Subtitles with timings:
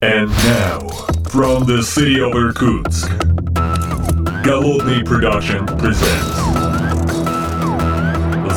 [0.00, 0.78] And now,
[1.28, 3.10] from the city of Irkutsk,
[4.44, 6.36] Голодный Production presents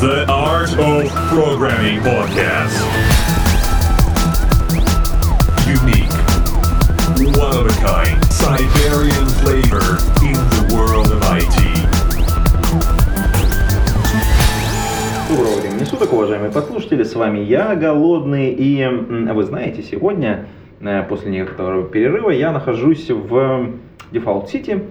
[0.01, 2.77] The Art of Programming Podcast.
[5.65, 6.13] Unique,
[7.35, 11.57] one of a kind, Siberian flavor in the world of IT.
[15.27, 20.60] Доброго времени суток, уважаемые подслушатели, с вами я, Голодный, и вы знаете, сегодня, э,
[21.09, 23.71] после некоторого перерыва, я нахожусь в
[24.11, 24.83] Default City,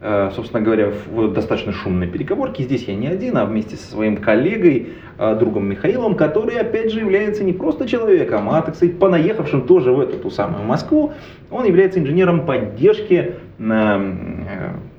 [0.00, 2.64] э, собственно говоря, в достаточно шумной переговорке.
[2.64, 7.00] Здесь я не один, а вместе со своим коллегой, э, другом Михаилом, который, опять же,
[7.00, 11.12] является не просто человеком, а, так сказать, понаехавшим тоже в эту ту самую Москву.
[11.50, 13.98] Он является инженером поддержки на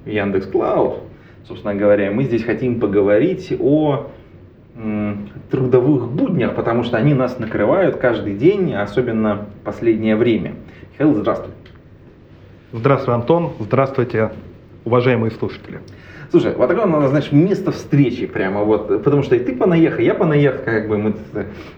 [0.06, 1.00] э, Яндекс.Клауд.
[1.48, 4.08] Собственно говоря, мы здесь хотим поговорить о
[5.50, 10.54] трудовых буднях, потому что они нас накрывают каждый день, особенно в последнее время.
[10.94, 11.52] Михаил, здравствуй.
[12.74, 13.54] Здравствуй, Антон.
[13.60, 14.32] Здравствуйте,
[14.86, 15.80] уважаемые слушатели.
[16.30, 20.14] Слушай, вот такое надо, знаешь, место встречи прямо вот, потому что и ты понаехал, я
[20.14, 21.16] понаехал, как бы мы,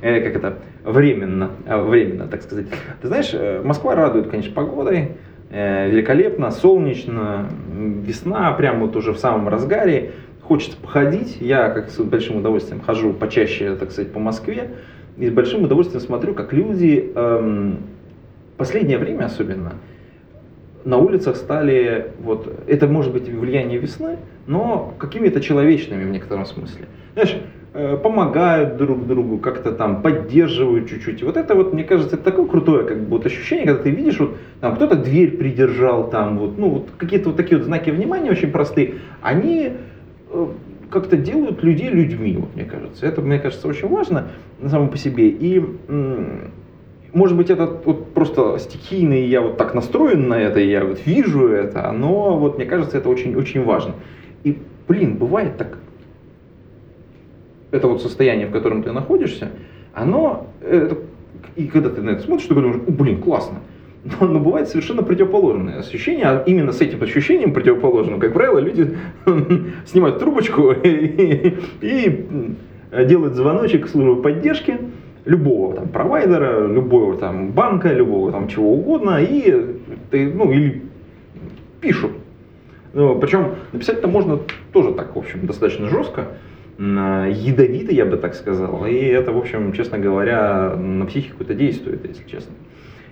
[0.02, 2.66] э, как это, временно, э, временно, так сказать.
[3.02, 5.12] Ты знаешь, э, Москва радует, конечно, погодой,
[5.52, 7.48] э, великолепно, солнечно,
[7.78, 10.14] весна прямо вот уже в самом разгаре,
[10.50, 14.72] хочется походить, я как с большим удовольствием хожу почаще, так сказать, по Москве,
[15.16, 17.78] и с большим удовольствием смотрю, как люди, эм,
[18.58, 19.74] последнее время особенно,
[20.86, 26.86] на улицах стали, вот, это может быть влияние весны, но какими-то человечными в некотором смысле.
[27.14, 27.38] Знаешь,
[27.76, 31.22] э, помогают друг другу, как-то там поддерживают чуть-чуть.
[31.22, 34.20] Вот это вот, мне кажется, это такое крутое как бы вот ощущение, когда ты видишь,
[34.20, 38.32] вот там кто-то дверь придержал, там вот, ну вот какие-то вот такие вот знаки внимания
[38.32, 39.74] очень простые, они
[40.90, 43.06] как-то делают людей людьми, вот мне кажется.
[43.06, 45.30] Это, мне кажется, очень важно на самом по себе.
[45.30, 45.64] И
[47.14, 51.06] может быть, это вот просто стихийно, и я вот так настроен на это, я вот
[51.06, 53.96] вижу это, но вот мне кажется, это очень-очень важно.
[54.44, 54.58] И,
[54.88, 55.78] блин, бывает так,
[57.72, 59.50] это вот состояние, в котором ты находишься,
[59.94, 60.98] оно, это,
[61.56, 63.60] и когда ты на это смотришь, ты думаешь, «О, блин, классно.
[64.04, 68.98] Но, но бывает совершенно противоположное ощущение, а именно с этим ощущением противоположным, как правило, люди
[69.86, 72.26] снимают трубочку и, и
[73.06, 74.78] делают звоночек в службу поддержки,
[75.26, 79.76] любого там провайдера, любого там банка, любого там чего угодно, и
[80.12, 80.84] ты, ну, или
[81.82, 82.12] пишут.
[82.94, 84.40] Ну, причем написать-то можно
[84.74, 86.30] тоже так, в общем, достаточно жестко,
[86.80, 88.86] м, ядовито, я бы так сказал.
[88.86, 92.54] И это, в общем, честно говоря, на психику это действует, если честно.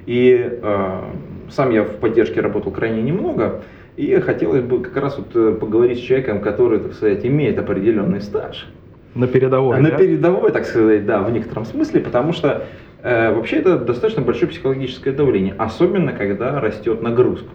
[0.08, 1.02] И э,
[1.50, 3.62] сам я в поддержке работал крайне немного,
[3.98, 8.22] и хотелось бы как раз вот э, поговорить с человеком, который, так сказать, имеет определенный
[8.22, 8.68] стаж.
[9.16, 9.82] На передовой.
[9.82, 9.98] На да?
[9.98, 12.68] передовой, так сказать, да, в некотором смысле, потому что
[13.04, 17.50] э, вообще это достаточно большое психологическое давление, особенно когда растет нагрузка.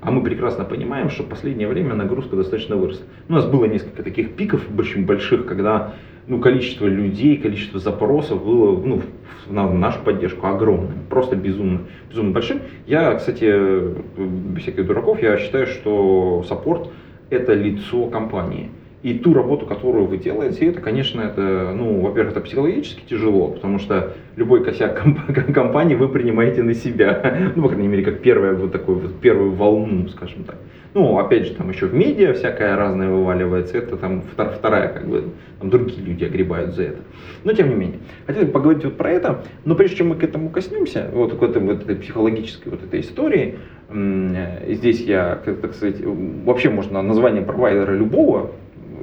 [0.00, 3.04] А мы прекрасно понимаем, что в последнее время нагрузка достаточно выросла.
[3.28, 5.94] У нас было несколько таких пиков очень больших, когда
[6.26, 9.02] ну, количество людей, количество запросов было ну,
[9.48, 12.60] на нашу поддержку огромным, просто безумно, безумно большим.
[12.86, 16.88] Я, кстати, э, без всяких дураков, я считаю, что саппорт
[17.30, 18.70] это лицо компании.
[19.06, 23.78] И ту работу, которую вы делаете, это, конечно, это, ну, во-первых, это психологически тяжело, потому
[23.78, 27.52] что любой косяк комп- компании вы принимаете на себя.
[27.54, 30.56] Ну, по крайней мере, как первая вот такую вот первую волну, скажем так.
[30.92, 35.06] Ну, опять же, там еще в медиа всякое разное вываливается, это там втор- вторая, как
[35.06, 35.22] бы,
[35.60, 36.98] там другие люди огребают за это.
[37.44, 40.24] Но, тем не менее, хотел бы поговорить вот про это, но прежде чем мы к
[40.24, 43.54] этому коснемся, вот к этой, вот этой психологической вот этой истории,
[43.88, 48.50] э, здесь я, так сказать, вообще можно название провайдера любого,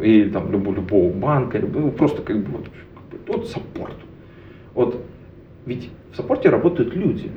[0.02, 2.68] или там любого, любого банка, любого, просто как бы вот,
[3.28, 3.96] вот саппорт.
[4.74, 5.04] Вот
[5.66, 7.32] ведь в саппорте работают люди.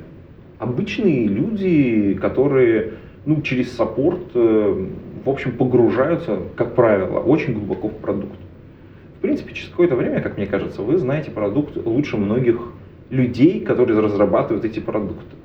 [0.59, 2.93] Обычные люди, которые
[3.25, 4.85] ну, через саппорт, э,
[5.25, 8.39] в общем, погружаются, как правило, очень глубоко в продукт.
[9.17, 12.71] В принципе, через какое-то время, как мне кажется, вы знаете продукт лучше многих
[13.09, 15.35] людей, которые разрабатывают эти продукты.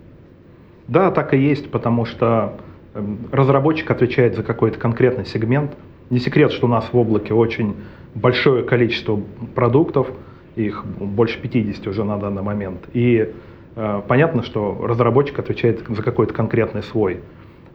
[0.86, 2.54] Да, так и есть, потому что
[2.94, 5.72] эм, разработчик отвечает за какой-то конкретный сегмент.
[6.12, 7.74] Не секрет, что у нас в облаке очень
[8.14, 9.18] большое количество
[9.54, 10.08] продуктов,
[10.56, 12.80] их больше 50 уже на данный момент.
[12.92, 13.32] И
[13.76, 17.20] э, понятно, что разработчик отвечает за какой-то конкретный свой.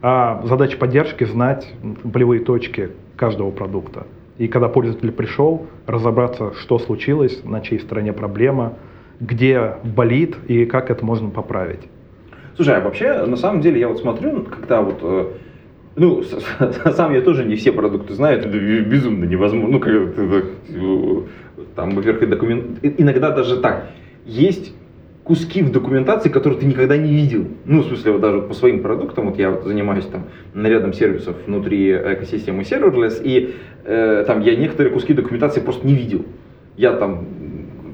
[0.02, 4.06] А задача поддержки знать болевые точки каждого продукта.
[4.38, 8.74] И когда пользователь пришел, разобраться, что случилось, на чьей стороне проблема,
[9.18, 11.88] где болит и как это можно поправить.
[12.54, 15.26] Слушай, а вообще, на самом деле, я вот смотрю, когда вот, э,
[15.98, 16.22] ну,
[16.92, 21.22] сам я тоже не все продукты знаю, это бе- безумно невозможно, ну, как это, э,
[21.74, 23.90] там, во-первых, документ, иногда даже так,
[24.24, 24.74] есть
[25.24, 27.46] куски в документации, которые ты никогда не видел.
[27.66, 30.24] Ну, в смысле, вот даже по своим продуктам, вот я вот занимаюсь там
[30.54, 33.54] нарядом сервисов внутри экосистемы Serverless, и
[33.84, 36.24] э, там я некоторые куски документации просто не видел.
[36.78, 37.26] Я там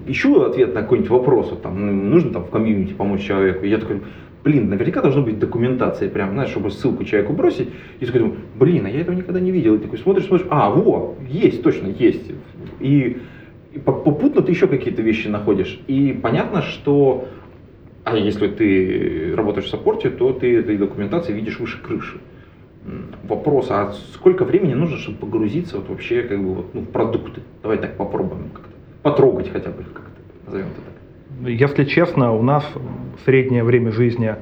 [0.07, 3.69] ищу ответ на какой-нибудь вопрос, вот, там, ну, нужно там в комьюнити помочь человеку, и
[3.69, 4.03] я такой,
[4.45, 8.85] блин, наверняка должна быть документация, прям, знаешь, чтобы ссылку человеку бросить, и такой думаю, блин,
[8.87, 12.31] а я этого никогда не видел, и такой смотришь, смотришь, а, во, есть, точно, есть,
[12.79, 13.17] и,
[13.73, 17.27] и попутно ты еще какие-то вещи находишь, и понятно, что,
[18.05, 22.19] а если ты работаешь в саппорте, то ты этой документации видишь выше крыши.
[23.23, 27.41] Вопрос, а сколько времени нужно, чтобы погрузиться вот вообще как бы вот, ну, в продукты?
[27.63, 31.49] Давай так попробуем как-то, потрогать хотя бы как-то, назовем это так.
[31.49, 32.63] Если честно, у нас
[33.25, 34.35] среднее время жизни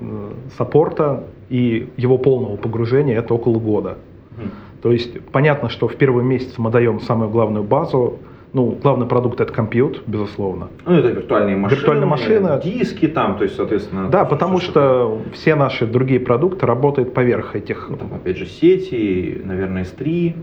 [0.00, 3.98] э, саппорта и его полного погружения это около года.
[4.36, 4.50] Mm.
[4.82, 8.18] То есть понятно, что в первый месяц мы даем самую главную базу.
[8.52, 10.68] Ну, главный продукт это компьютер, безусловно.
[10.84, 12.60] Ну, это виртуальные машины, Виртуальная машина.
[12.62, 14.10] диски там, то есть, соответственно.
[14.10, 17.86] Да, потому что все наши другие продукты работают поверх этих.
[17.88, 20.34] Ну, там, опять же, сети, наверное, S3.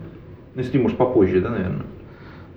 [0.56, 1.86] Ну, S3, может, попозже, да, наверное?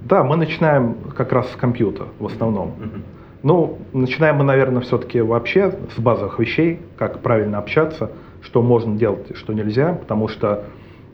[0.02, 2.70] Да, мы начинаем как раз с компьютера в основном.
[2.70, 3.02] Uh-huh.
[3.44, 8.10] Ну, начинаем мы, наверное, все-таки вообще с базовых вещей, как правильно общаться,
[8.42, 10.64] что можно делать, что нельзя, потому что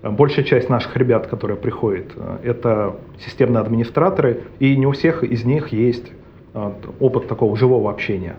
[0.03, 5.23] э, большая часть наших ребят, которые приходят, э, это системные администраторы, и не у всех
[5.23, 6.11] из них есть
[6.53, 8.35] э, опыт такого живого общения.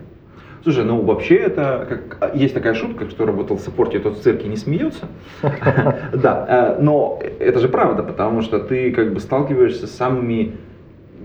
[0.63, 4.47] Слушай, ну вообще это как, есть такая шутка, что работал в саппорте, тот в цирке
[4.47, 5.07] не смеется.
[6.13, 10.55] Да, но это же правда, потому что ты как бы сталкиваешься с самыми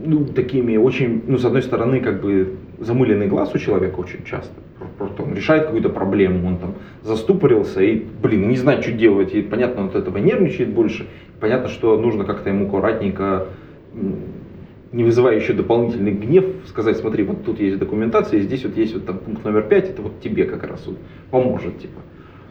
[0.04, 4.54] ну, такими очень, ну, с одной стороны, как бы замыленный глаз у человека очень часто.
[4.98, 9.34] Просто он решает какую-то проблему, он там заступорился и, блин, не знает, что делать.
[9.34, 11.06] И понятно, он от этого нервничает больше.
[11.40, 13.48] Понятно, что нужно как-то ему аккуратненько,
[14.92, 18.94] не вызывая еще дополнительный гнев, сказать, смотри, вот тут есть документация, и здесь вот есть
[18.94, 20.96] вот там пункт номер пять, это вот тебе как раз вот
[21.30, 22.00] поможет, типа.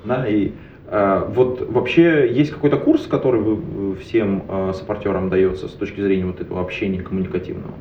[0.04, 0.52] Да, и
[0.90, 6.42] вот вообще есть какой-то курс, который вы всем а, саппортерам дается с точки зрения вот
[6.42, 7.74] этого общения коммуникативного?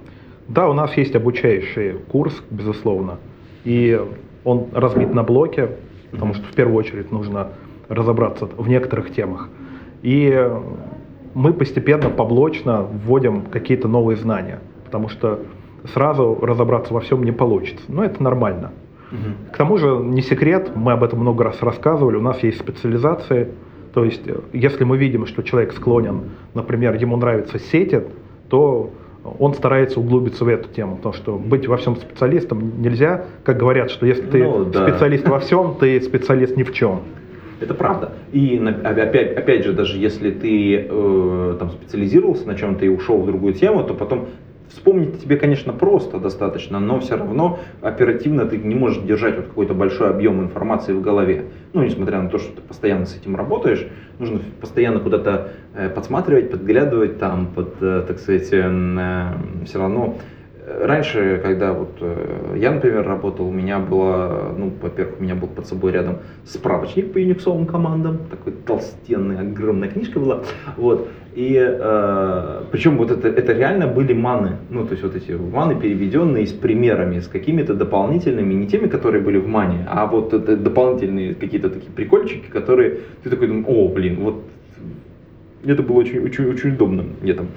[0.49, 3.19] Да, у нас есть обучающий курс, безусловно.
[3.65, 4.01] И
[4.45, 5.69] он разбит на блоки,
[6.11, 7.49] потому что в первую очередь нужно
[7.89, 9.49] разобраться в некоторых темах.
[10.03, 10.51] И
[11.35, 15.41] мы постепенно, поблочно вводим какие-то новые знания, потому что
[15.93, 17.85] сразу разобраться во всем не получится.
[17.89, 18.73] Но это нормально.
[19.13, 19.53] Угу.
[19.53, 23.49] К тому же, не секрет, мы об этом много раз рассказывали, у нас есть специализации,
[23.93, 24.23] то есть,
[24.53, 28.03] если мы видим, что человек склонен, например, ему нравятся сети,
[28.49, 28.91] то
[29.39, 33.91] он старается углубиться в эту тему, потому что быть во всем специалистом нельзя, как говорят,
[33.91, 34.89] что если ты ну, да.
[34.89, 37.03] специалист во всем, ты специалист ни в чем.
[37.61, 38.13] Это правда.
[38.33, 43.27] И опять, опять же, даже если ты э, там специализировался на чем-то и ушел в
[43.27, 44.27] другую тему, то потом
[44.69, 49.75] Вспомнить тебе, конечно, просто достаточно, но все равно оперативно ты не можешь держать вот какой-то
[49.75, 51.45] большой объем информации в голове.
[51.75, 53.87] Ну, несмотря на то, что ты постоянно с этим работаешь,
[54.19, 59.33] нужно постоянно куда-то э, подсматривать, подглядывать, там, под, э, так сказать, э,
[59.65, 60.17] все равно
[60.67, 61.91] Раньше, когда вот
[62.57, 67.13] я, например, работал, у меня было, ну, во-первых, у меня был под собой рядом справочник
[67.13, 70.43] по юниксовым командам, такой толстенный, огромная книжка была,
[70.79, 75.33] вот, и э, причем вот это, это реально были маны, ну то есть вот эти
[75.33, 80.33] маны переведенные с примерами, с какими-то дополнительными, не теми, которые были в мане, а вот
[80.33, 84.45] это дополнительные какие-то такие прикольчики, которые ты такой думаешь, о, блин, вот
[85.67, 87.05] это было очень, очень, очень удобно.
[87.23, 87.49] Я там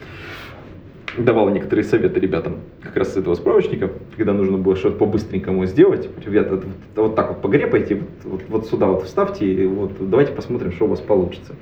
[1.23, 6.09] давал некоторые советы ребятам как раз с этого справочника, когда нужно было что-то по-быстренькому сделать.
[6.25, 10.33] Ребята, вот, вот так вот погрепайте, вот, вот, вот сюда вот вставьте, и вот давайте
[10.33, 11.55] посмотрим, что у вас получится.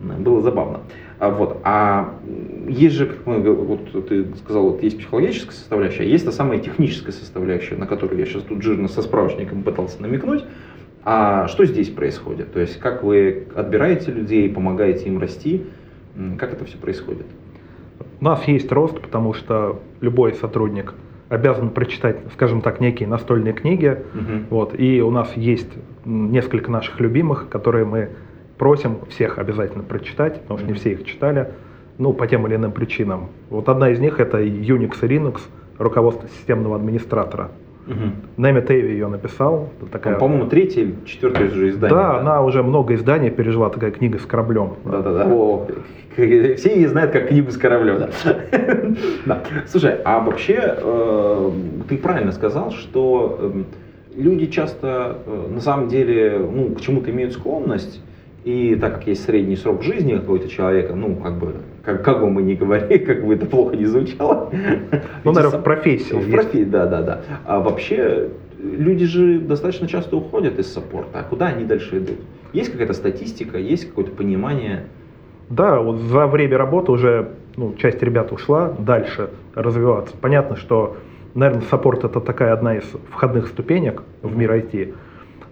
[0.00, 0.80] Было забавно.
[1.20, 1.60] А, вот.
[1.62, 2.18] а
[2.68, 6.58] есть же, как мы, вот ты сказал, вот есть психологическая составляющая, а есть та самая
[6.58, 10.44] техническая составляющая, на которую я сейчас тут жирно со справочником пытался намекнуть.
[11.04, 12.52] А что здесь происходит?
[12.52, 15.64] То есть как вы отбираете людей, помогаете им расти?
[16.38, 17.26] Как это все происходит?
[18.20, 20.94] У нас есть рост, потому что любой сотрудник
[21.28, 23.98] обязан прочитать, скажем так, некие настольные книги.
[24.14, 24.32] Угу.
[24.50, 25.70] Вот, и у нас есть
[26.04, 28.10] несколько наших любимых, которые мы
[28.58, 31.48] просим всех обязательно прочитать, потому что не все их читали,
[31.98, 33.28] ну, по тем или иным причинам.
[33.48, 35.40] Вот одна из них это Unix и Linux,
[35.78, 37.50] руководство системного администратора.
[37.86, 38.42] Угу.
[38.42, 39.68] Нэми Тейви ее написал.
[39.90, 40.16] Такая...
[40.16, 41.96] По-моему, третье или четвертое же издание.
[41.96, 44.74] Да, да, она уже много изданий пережила, такая книга с кораблем.
[44.84, 45.24] Да-да-да.
[46.14, 47.98] Все ее знают как книгу с кораблем.
[47.98, 48.10] Да.
[49.26, 49.42] да.
[49.66, 51.50] Слушай, а вообще э,
[51.88, 53.62] ты правильно сказал, что э,
[54.16, 58.00] люди часто э, на самом деле ну, к чему-то имеют склонность,
[58.44, 62.30] и так как есть средний срок жизни какого-то человека, ну, как бы как, как бы
[62.30, 64.50] мы ни говорили, как бы это плохо не звучало.
[65.24, 66.14] Ну, наверное, в профессии.
[66.14, 67.20] В профи- да, да, да.
[67.44, 71.20] А вообще люди же достаточно часто уходят из саппорта.
[71.20, 72.16] А куда они дальше идут?
[72.52, 74.84] Есть какая-то статистика, есть какое-то понимание?
[75.48, 80.14] Да, вот за время работы уже ну, часть ребят ушла дальше развиваться.
[80.18, 80.96] Понятно, что,
[81.34, 84.94] наверное, саппорт это такая одна из входных ступенек в мир IT.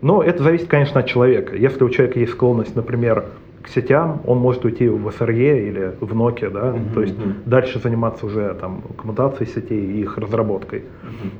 [0.02, 1.56] Но это зависит, конечно, от человека.
[1.56, 3.24] Если у человека есть склонность, например,
[3.62, 7.34] к сетям, он может уйти в SRE или в Nokia, да, Мгм, то есть мгм.
[7.44, 10.84] дальше заниматься уже там коммутацией сетей и их разработкой.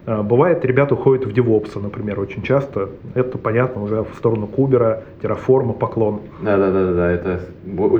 [0.05, 2.90] А, Бывает, ребята уходят в DevOps, например, очень часто.
[3.14, 6.21] Это, понятно, уже в сторону Кубера, Terraform, поклон.
[6.43, 7.40] Да, да, да, да, это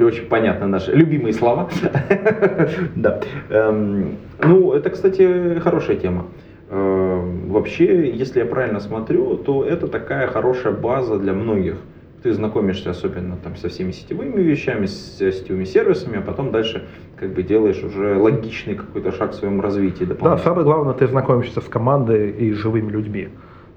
[0.05, 1.69] очень понятно наши любимые слова.
[2.95, 3.21] Да.
[3.49, 6.27] Эм, Ну, это, кстати, хорошая тема.
[6.71, 11.77] Эм, Вообще, если я правильно смотрю, то это такая хорошая база для многих.
[12.23, 16.87] Ты знакомишься особенно там со всеми сетевыми вещами, с сетевыми сервисами, а потом дальше
[17.17, 20.05] как бы делаешь уже логичный какой-то шаг в своем развитии.
[20.05, 23.31] Да, самое главное, ты знакомишься с командой и живыми людьми.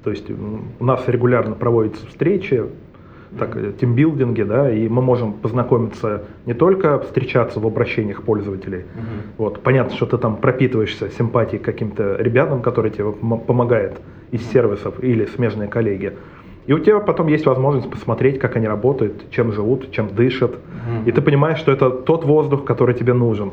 [0.04, 2.64] То есть у нас регулярно проводятся встречи,
[3.40, 8.80] так, э, тимбилдинги, да, и мы можем познакомиться не только встречаться в обращениях пользователей.
[8.80, 9.22] Мгм.
[9.38, 13.94] Вот, понятно, что ты там пропитываешься симпатией к каким-то ребятам, которые тебе пом- помогают
[14.32, 16.14] из сервисов или смежные коллеги.
[16.66, 20.52] И у тебя потом есть возможность посмотреть, как они работают, чем живут, чем дышат.
[20.52, 21.08] Мгм.
[21.08, 23.52] И ты понимаешь, что это тот воздух, который тебе нужен.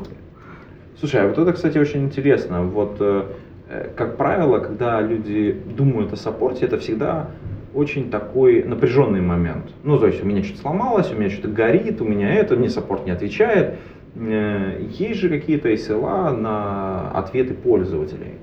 [0.99, 2.61] Слушай, а вот это, кстати, очень интересно.
[2.61, 3.23] Вот, э,
[3.69, 7.27] э, как правило, когда люди думают о саппорте, это всегда
[7.73, 9.71] очень такой напряженный момент.
[9.83, 12.69] Ну, то есть у меня что-то сломалось, у меня что-то горит, у меня это, мне
[12.69, 13.75] саппорт не отвечает.
[14.15, 18.35] Э, Есть же какие-то SLA на ответы пользователей.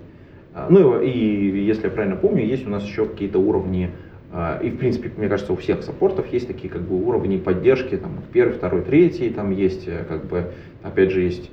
[0.54, 3.90] А, Ну и, если я правильно помню, есть у нас еще какие-то уровни,
[4.32, 7.96] а, и в принципе, мне кажется, у всех саппортов есть такие как бы уровни поддержки,
[7.96, 11.50] там первый, второй, третий, там есть э, как бы, опять же, есть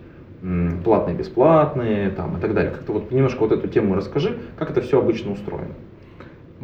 [0.83, 2.71] платные, бесплатные, там и так далее.
[2.71, 5.73] Как-то вот немножко вот эту тему расскажи, как это все обычно устроено.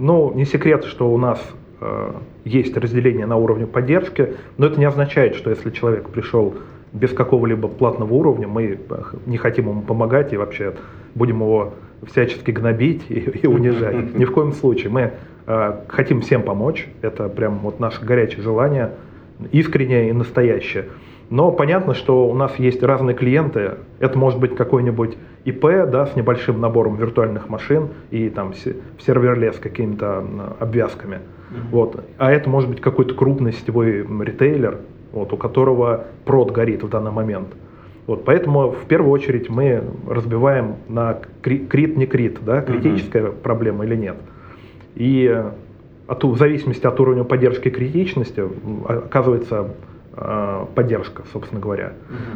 [0.01, 1.39] Ну, не секрет, что у нас
[1.79, 2.11] э,
[2.43, 6.55] есть разделение на уровне поддержки, но это не означает, что если человек пришел
[6.91, 10.73] без какого-либо платного уровня, мы э, не хотим ему помогать и вообще
[11.13, 11.75] будем его
[12.07, 14.15] всячески гнобить и, и унижать.
[14.17, 14.89] Ни в коем случае.
[14.89, 15.11] Мы
[15.45, 16.87] э, хотим всем помочь.
[17.03, 18.93] Это прям вот наше горячее желание,
[19.51, 20.85] искреннее и настоящее.
[21.31, 23.71] Но понятно, что у нас есть разные клиенты.
[23.99, 29.01] Это может быть какой-нибудь ИП, да, с небольшим набором виртуальных машин и там се- в
[29.01, 31.19] серверле с какими-то м, обвязками.
[31.71, 32.03] Вот.
[32.17, 34.79] А это может быть какой-то крупный сетевой ритейлер,
[35.13, 37.47] вот, у которого прод горит в данный момент.
[38.07, 43.85] Вот, поэтому в первую очередь мы разбиваем на кри- крит, не крит, да, критическая проблема
[43.85, 44.17] или нет.
[44.95, 45.51] И э,
[46.07, 48.43] от, в зависимости от уровня поддержки критичности
[48.87, 49.69] оказывается
[50.75, 51.93] поддержка, собственно говоря.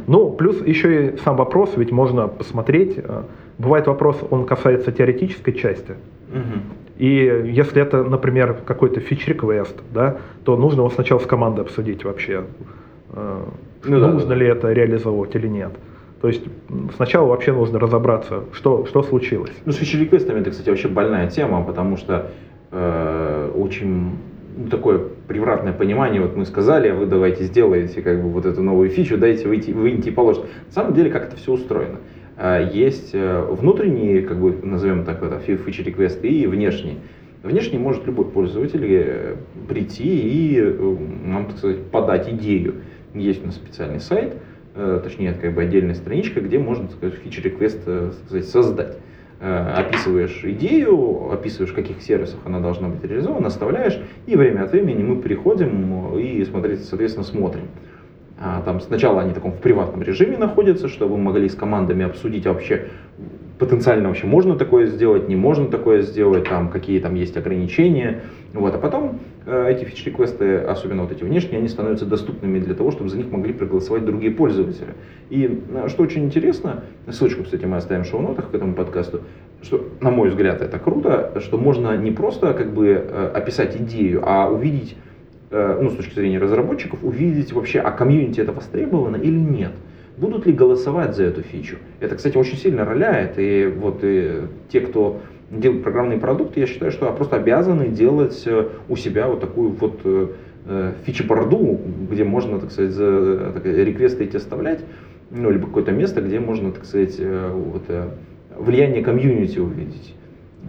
[0.08, 2.96] Ну, плюс еще и сам вопрос, ведь можно посмотреть.
[2.98, 3.24] э,
[3.58, 5.94] Бывает вопрос, он касается теоретической части.
[6.32, 6.62] Мгм.
[6.98, 12.44] И если это, например, какой-то фич-реквест, да, то нужно его сначала с командой обсудить вообще,
[13.14, 13.44] э,
[13.86, 14.36] Ну нужно да.
[14.36, 15.72] ли это реализовывать или нет.
[16.22, 16.44] То есть
[16.96, 19.52] сначала вообще нужно разобраться, что, что случилось.
[19.66, 22.32] Ну, с фичи-реквестами это, кстати, вообще больная тема, потому что
[22.72, 24.18] э, очень
[24.58, 28.62] ну, такое превратное понимание, вот мы сказали, а вы давайте сделаете как бы вот эту
[28.62, 30.48] новую фичу, дайте выйти, выньте и положите.
[30.68, 32.00] На самом деле, как это все устроено?
[32.38, 36.98] Э, Есть э, внутренние, как бы назовем так, это фичи-реквесты и внешние.
[37.44, 39.36] Внешний может любой пользователь э,
[39.68, 42.76] прийти и э, нам, так сказать, подать идею.
[43.14, 44.34] Есть у нас специальный сайт,
[44.74, 47.80] точнее, как бы отдельная страничка, где можно, так сказать, фичи-реквест
[48.44, 48.98] создать.
[49.40, 54.72] Э, Описываешь идею, описываешь, в каких сервисах она должна быть реализована, оставляешь, и время от
[54.72, 57.68] времени мы приходим и, смотреть, соответственно, смотрим.
[58.40, 62.46] А, Там сначала они таком в приватном режиме находятся, чтобы мы могли с командами обсудить
[62.46, 62.88] вообще
[63.58, 68.22] потенциально вообще можно такое сделать, не можно такое сделать, там какие там есть ограничения.
[68.54, 68.74] Вот.
[68.76, 73.10] А потом э, эти фич-реквесты, особенно вот эти внешние, они становятся доступными для того, чтобы
[73.10, 74.94] за них могли проголосовать другие пользователи.
[75.30, 79.22] И э, что очень интересно, ссылочку, кстати, мы оставим в шоу-нотах к этому подкасту,
[79.62, 84.22] что, на мой взгляд, это круто, что можно не просто как бы э, описать идею,
[84.26, 84.96] а увидеть
[85.52, 89.72] э, ну, с точки зрения разработчиков, увидеть вообще, а комьюнити это востребовано или нет.
[90.18, 91.78] Будут ли голосовать за эту фичу?
[92.00, 93.38] Это, кстати, очень сильно роляет.
[93.38, 95.20] И вот и те, кто
[95.52, 100.00] делает программные продукты, я считаю, что просто обязаны делать э, у себя вот такую вот
[100.06, 100.28] э,
[100.66, 101.80] э, фичи-борду,
[102.10, 104.80] где можно, так сказать, за, так, реквесты эти оставлять,
[105.32, 107.84] ну, либо какое-то место, где можно, так сказать, э, вот,
[108.58, 110.16] влияние комьюнити увидеть.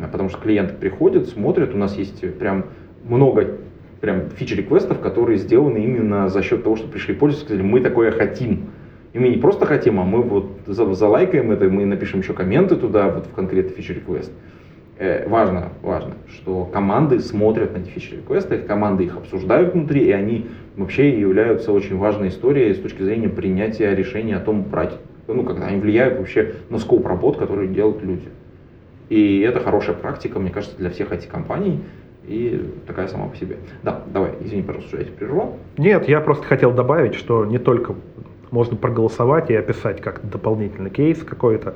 [0.03, 2.67] А Потому что клиенты приходят, смотрят, у нас есть прям
[3.09, 3.59] много
[4.01, 8.71] прям фичи-реквестов, которые сделаны именно за счет того, что пришли пользователи, сказали, мы такое хотим.
[9.17, 12.77] И мы не просто хотим, а мы вот за- залайкаем это, мы напишем еще комменты
[12.77, 14.31] туда, вот в конкретный feature request.
[14.99, 20.11] Э, важно, важно, что команды смотрят на эти feature реквесты, команды их обсуждают внутри, и
[20.11, 25.45] они вообще являются очень важной историей с точки зрения принятия решения о том, брать, ну,
[25.45, 28.29] когда они влияют вообще на скоп работ, которые делают люди.
[29.09, 31.81] И это хорошая практика, мне кажется, для всех этих компаний
[32.27, 33.57] и такая сама по себе.
[33.83, 35.57] Да, давай, извини, пожалуйста, что я тебя прервал.
[35.79, 37.95] Нет, я просто хотел добавить, что не только
[38.57, 41.75] можно проголосовать и описать как дополнительный кейс какой-то,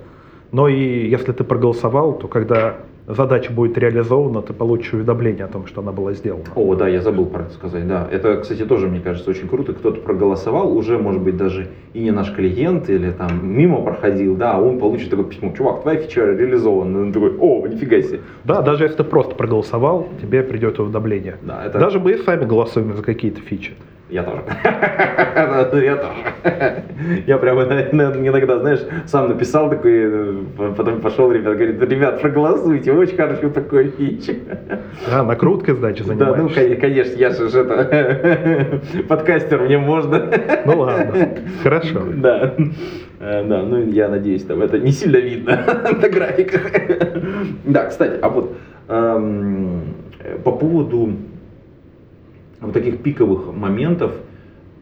[0.51, 5.67] но и если ты проголосовал, то когда задача будет реализована, ты получишь уведомление о том,
[5.67, 6.45] что она была сделана.
[6.55, 8.09] О, да, я забыл про это сказать, да.
[8.11, 9.75] Это, кстати, тоже, мне кажется, очень круто.
[9.75, 14.53] Кто-то проголосовал, уже, может быть, даже и не наш клиент, или там мимо проходил, да,
[14.55, 17.03] а он получит такое письмо, чувак, твоя фича реализована.
[17.03, 18.21] Он такой, о, нифига себе.
[18.45, 21.37] Да, даже если ты просто проголосовал, тебе придет уведомление.
[21.43, 21.79] Да, это...
[21.79, 23.73] Даже мы сами голосуем за какие-то фичи.
[24.11, 24.43] Я тоже.
[25.85, 26.83] Я тоже.
[27.27, 30.35] Я прямо иногда, знаешь, сам написал такой, э,
[30.77, 34.31] потом пошел, ребят, говорит, ребят, проголосуйте, очень хорошо такой фич.
[35.09, 36.77] Да, накруткой, значит, Да, ну, занимаешься.
[36.81, 40.31] конечно, я же это, подкастер, мне можно.
[40.67, 41.29] Ну ладно,
[41.63, 42.01] хорошо.
[42.17, 42.55] Да.
[43.21, 45.61] Э, Да, ну я надеюсь, там это не сильно видно
[46.03, 46.63] на графиках.
[47.65, 48.57] Да, кстати, а вот
[48.89, 49.83] эм,
[50.45, 51.13] по поводу
[52.61, 54.13] вот таких пиковых моментов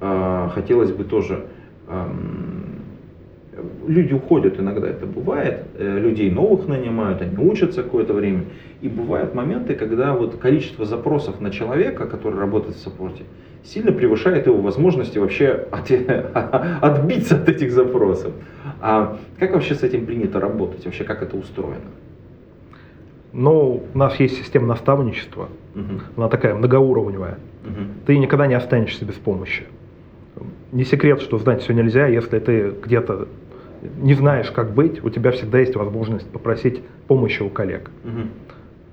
[0.01, 1.45] э, хотелось бы тоже
[1.89, 2.69] эм,
[3.87, 8.45] люди уходят иногда, это бывает, э, людей новых нанимают, они учатся какое-то время,
[8.83, 13.25] и бывают моменты, когда вот количество запросов на человека, который работает в саппорте,
[13.65, 15.91] сильно превышает его возможности вообще от-
[16.83, 18.33] отбиться от этих запросов.
[18.81, 20.85] А как вообще с этим принято работать?
[20.85, 21.91] Вообще как это устроено?
[23.33, 26.01] Ну, у нас есть система наставничества, Мгм.
[26.17, 27.39] она такая многоуровневая.
[27.65, 27.89] Мгм.
[28.07, 29.65] Ты никогда не останешься без помощи.
[30.73, 33.29] Не секрет, что знать все нельзя, если ты где-то
[34.01, 37.91] не знаешь, как быть, у тебя всегда есть возможность попросить помощи у коллег.
[38.05, 38.29] Мгм.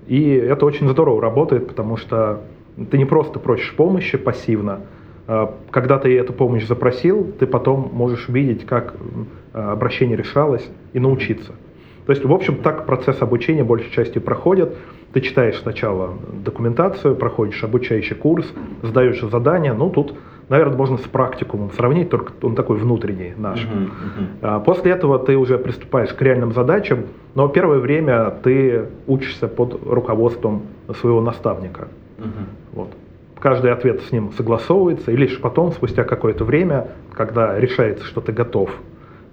[0.08, 2.42] И это очень здорово работает, потому что
[2.92, 4.82] ты не просто просишь помощи пассивно,
[5.28, 8.96] а когда ты эту помощь запросил, ты потом можешь видеть, как
[9.54, 11.54] обращение решалось и научиться.
[12.06, 14.76] То есть, в общем, так процесс обучения большей частью проходит.
[15.14, 16.14] Ты читаешь сначала
[16.44, 18.46] документацию, проходишь обучающий курс,
[18.84, 19.74] сдаешь задания.
[19.74, 20.16] Ну, тут,
[20.50, 23.64] наверное, можно с практикумом сравнить, только он такой внутренний наш.
[23.64, 23.92] Мгм.
[24.42, 29.80] А После этого ты уже приступаешь к реальным задачам, но первое время ты учишься под
[29.84, 30.64] руководством
[31.00, 31.88] своего наставника.
[32.20, 32.48] Мгм.
[32.74, 32.90] Вот.
[33.40, 38.32] Каждый ответ с ним согласовывается, и лишь потом, спустя какое-то время, когда решается, что ты
[38.32, 38.70] готов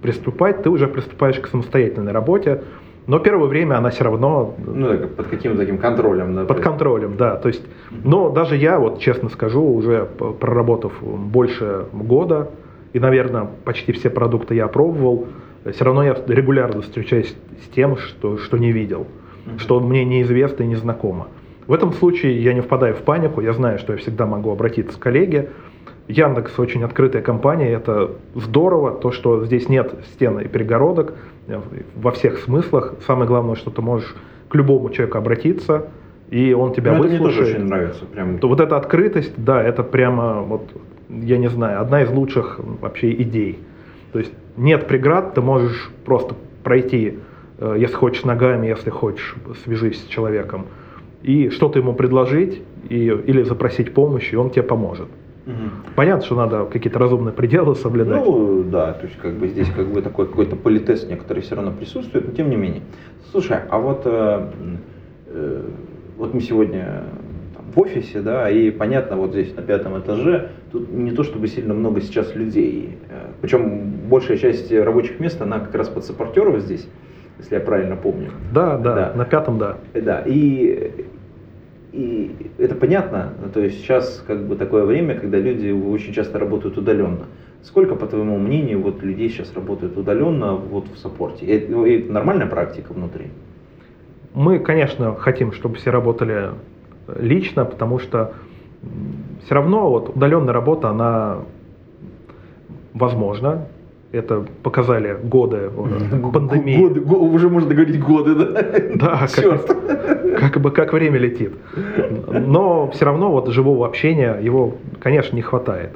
[0.03, 2.61] приступать, ты уже приступаешь к самостоятельной работе,
[3.07, 6.35] но первое время она все равно Ну, так, под каким-то таким контролем.
[6.35, 7.37] да, под контролем, да.
[7.37, 7.63] То есть,
[8.03, 10.05] но даже я, вот честно скажу, уже
[10.39, 12.49] проработав больше года,
[12.91, 15.27] и, наверное, почти все продукты я пробовал,
[15.71, 17.33] все равно я регулярно встречаюсь
[17.65, 19.07] с тем, что, что не видел,
[19.45, 19.59] Мгм.
[19.59, 21.27] что мне неизвестно и незнакомо.
[21.65, 24.97] В этом случае я не впадаю в панику, я знаю, что я всегда могу обратиться
[24.99, 25.49] к коллеге.
[26.07, 31.13] Яндекс очень открытая компания, это здорово, то, что здесь нет стен и перегородок
[31.47, 31.59] э,
[31.95, 32.95] во всех смыслах.
[33.07, 34.13] Самое главное, что ты можешь
[34.49, 35.87] к любому человеку обратиться,
[36.29, 37.55] и он тебя Ну, это мне тоже выслушает.
[37.57, 38.05] очень нравится.
[38.05, 38.37] Прям.
[38.39, 40.63] То вот эта открытость, да, это прямо, вот,
[41.09, 43.59] я не знаю, одна из лучших вообще идей.
[44.11, 47.19] То есть нет преград, ты можешь просто пройти,
[47.59, 50.65] э, если хочешь ногами, если хочешь, свяжись с человеком,
[51.21, 55.07] и что-то ему предложить, и, или запросить помощь, и он тебе поможет.
[55.45, 55.71] Мгм.
[55.95, 58.23] Понятно, что надо какие-то разумные пределы соблюдать.
[58.23, 61.71] Ну, да, то есть как бы здесь как бы такой какой-то политест некоторый все равно
[61.71, 62.81] присутствует, но тем не менее.
[63.31, 64.47] Слушай, а вот, э,
[65.27, 65.61] э,
[66.17, 67.03] вот мы сегодня
[67.55, 71.47] там, в офисе, да, и понятно, вот здесь на пятом этаже, тут не то чтобы
[71.47, 76.61] сильно много сейчас людей, э, причем большая часть рабочих мест, она как раз под саппортеров
[76.61, 76.87] здесь,
[77.39, 78.29] если я правильно помню.
[78.53, 79.13] Да, да, Да.
[79.15, 79.77] на пятом, да.
[79.93, 81.05] Да, и,
[81.93, 86.75] и это понятно, то есть сейчас как бы такое время, когда люди очень часто работают
[86.77, 87.27] удаленно.
[87.61, 91.45] Сколько, по твоему мнению, вот людей сейчас работают удаленно вот в саппорте?
[91.45, 93.27] Это, это нормальная практика внутри?
[94.33, 96.49] Мы, конечно, хотим, чтобы все работали
[97.15, 98.33] лично, потому что
[99.45, 101.41] все равно вот удаленная работа, она
[102.93, 103.67] возможна.
[104.13, 105.71] Это показали годы
[106.31, 106.77] пандемии.
[106.77, 108.45] Годы, го- уже можно говорить годы, да?
[108.95, 109.65] Да, Черт.
[109.65, 111.53] как, как бы как время летит.
[112.31, 115.89] Но все равно вот живого общения его, конечно, не хватает.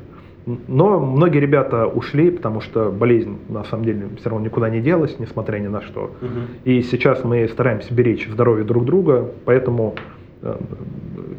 [0.68, 5.20] Но многие ребята ушли, потому что болезнь на самом деле все равно никуда не делась,
[5.20, 6.10] несмотря ни на что.
[6.22, 6.32] Мгм.
[6.64, 9.94] И сейчас мы стараемся беречь здоровье друг друга, поэтому
[10.42, 10.56] э,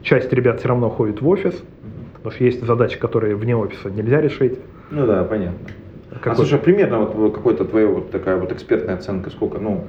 [0.02, 1.60] часть ребят все равно ходит в офис,
[2.14, 4.58] потому что есть задачи, которые вне офиса нельзя решить.
[4.92, 5.58] Ну да, понятно.
[6.10, 9.84] А Какой- слушай, а примерно вот какой-то твоя вот такая вот экспертная оценка, сколько, ну,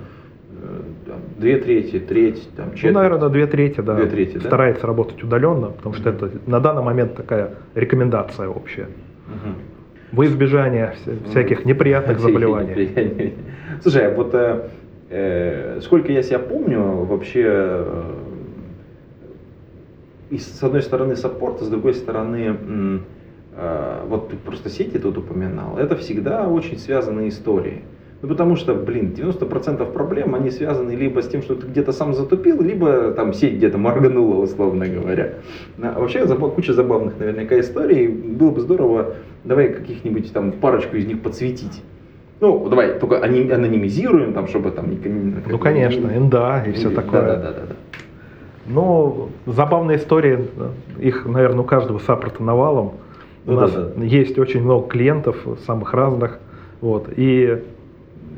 [0.61, 2.95] э, две трети, треть, там, Ну, четверть?
[2.95, 3.95] наверное, две трети, да.
[3.95, 4.41] Две трети, да?
[4.41, 8.87] Старается работать удаленно, потому что это на данный момент такая рекомендация общая.
[9.27, 9.55] Мгм.
[10.11, 13.33] Во избежание вся- всяких неприятных Всякие заболеваний.
[13.81, 14.67] Слушай, а вот э,
[15.09, 17.83] э, сколько я себя помню, вообще э,
[20.31, 22.55] и с одной стороны саппорт, а с другой стороны
[24.07, 27.81] вот ты просто сети тут упоминал, это всегда очень связанные истории.
[28.21, 32.13] Ну, потому что, блин, 90% проблем, они связаны либо с тем, что ты где-то сам
[32.13, 35.35] затупил, либо там сеть где-то морганула, условно говоря.
[35.81, 38.09] А вообще, куча забавных наверняка историй.
[38.09, 39.13] Было бы здорово,
[39.45, 41.81] давай каких-нибудь там парочку из них подсветить.
[42.41, 44.87] Ну, давай, только анонимизируем, там, чтобы там...
[45.49, 47.21] Ну, конечно, НДА и все такое.
[47.21, 47.75] Да, да, да, да.
[48.67, 50.45] Ну, забавные истории,
[50.99, 52.95] их, наверное, у каждого саппорта навалом.
[53.49, 54.03] У Ну да, нас да.
[54.03, 56.39] есть очень много клиентов, самых разных.
[56.81, 57.61] Вот, и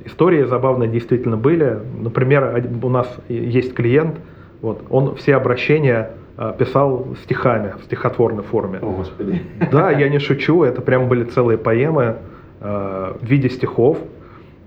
[0.06, 1.80] истории забавные действительно были.
[2.00, 4.16] Например, у нас есть клиент,
[4.62, 8.80] вот, он все обращения а, писал стихами, в стихотворной форме.
[8.82, 9.42] О, Господи.
[9.72, 12.18] Да, я не шучу, это прям были целые поэмы
[12.60, 14.00] э, в виде стихов.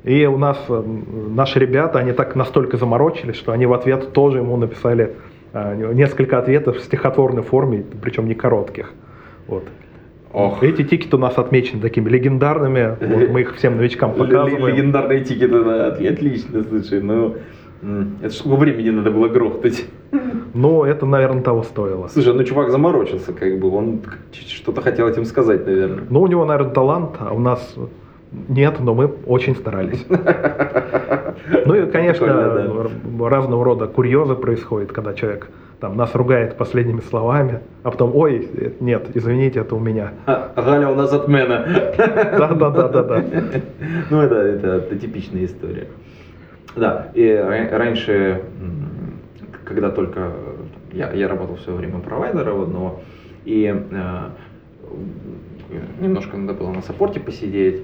[0.05, 0.83] И у нас э,
[1.31, 5.17] наши ребята, они так настолько заморочились, что они в ответ тоже ему написали
[5.53, 8.93] э, несколько ответов в стихотворной форме, причем не коротких.
[9.49, 9.65] Вот.
[10.35, 10.63] Ох.
[10.65, 14.67] Эти тикеты у нас отмечены такими легендарными, вот мы их всем новичкам показываем.
[14.67, 17.37] Легендарные тикеты, да, от- отлично, слушай, ну...
[18.23, 19.85] Это сколько времени надо было грохнуть?
[20.55, 22.09] Ну, это, наверное, того стоило.
[22.09, 24.01] Слушай, ну чувак заморочился, как бы, он
[24.33, 26.05] что-то хотел этим сказать, наверное.
[26.09, 27.77] Ну, у него, наверное, талант, а у нас
[28.49, 30.05] нет, но мы очень старались.
[31.67, 32.89] Ну и, конечно,
[33.21, 35.49] разного рода курьезы происходят, когда человек
[35.85, 38.49] там нас ругает последними словами, а потом, ой,
[38.81, 40.15] нет, извините, это у меня.
[40.25, 41.67] А, Галя у нас отмена.
[42.39, 43.23] Да-да-да-да-да.
[44.11, 45.89] Ну, это, это, это типичная история.
[46.75, 48.41] Да, и ра- раньше,
[49.67, 50.33] когда только
[50.91, 53.03] я, я работал в свое время провайдера в одного,
[53.45, 54.19] и э,
[56.01, 57.83] немножко надо было на саппорте посидеть.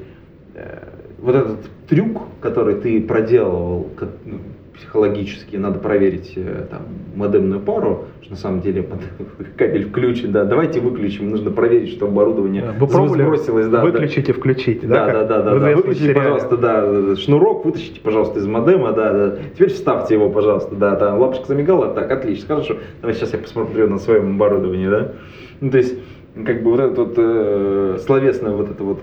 [0.54, 0.88] Э,
[1.20, 3.88] Вот этот трюк, который ты проделывал
[4.24, 4.38] ну,
[4.80, 6.82] психологически, надо проверить э, там,
[7.14, 8.88] модемную пару, что на самом деле
[9.56, 13.84] кабель включен, да, давайте выключим, нужно проверить, что оборудование Вы пробовали сбросилось, да, да.
[13.84, 15.58] выключить и включить, Да, да, да, да, да.
[15.58, 16.20] известном Выключите, сериале?
[16.20, 19.36] пожалуйста, да, шнурок, вытащите, пожалуйста, из модема, да, да.
[19.54, 21.14] Теперь вставьте его, пожалуйста, да, да.
[21.14, 22.76] Лампочка замигала, так, отлично, хорошо.
[23.02, 25.12] Давай сейчас я посмотрю на своем оборудовании, да.
[25.60, 25.94] Ну, то есть,
[26.46, 29.00] как бы вот эта вот э, словесная вот эта вот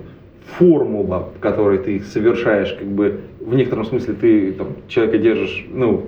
[0.48, 6.08] формула, которой ты совершаешь, как бы в некотором смысле ты там человека держишь, ну,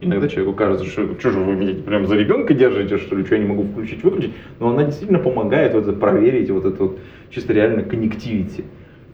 [0.00, 3.36] Иногда человеку кажется, что что же вы меня прям за ребенка держите, что ли, что
[3.36, 4.32] я не могу включить, выключить.
[4.60, 6.98] Но она действительно помогает вот это проверить вот это вот
[7.30, 8.64] чисто реально коннективити.